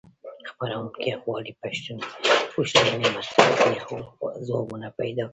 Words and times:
څېړونکي 0.57 1.09
غواړي 1.23 1.51
پوښتنې 2.53 3.09
مطرحې 3.15 3.53
کړي 3.59 3.77
او 4.19 4.27
ځوابونه 4.47 4.87
پیدا 4.99 5.23
کړي. 5.25 5.29